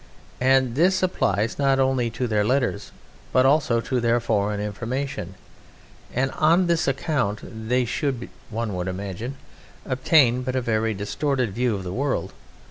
And 0.39 0.73
this 0.73 1.03
applies 1.03 1.59
not 1.59 1.79
only 1.79 2.09
to 2.09 2.25
their 2.25 2.43
letters 2.43 2.91
but 3.31 3.45
also 3.45 3.79
to 3.81 3.99
their 3.99 4.19
foreign 4.19 4.59
information, 4.59 5.35
and 6.11 6.31
on 6.31 6.65
this 6.65 6.87
account 6.87 7.67
they 7.69 7.85
should 7.85 8.27
(one 8.49 8.73
would 8.73 8.87
imagine) 8.87 9.35
obtain 9.85 10.41
but 10.41 10.55
a 10.55 10.59
very 10.61 10.95
distorted 10.95 11.53
view 11.53 11.75
of 11.75 11.83
the 11.83 11.93
world. 11.93 12.33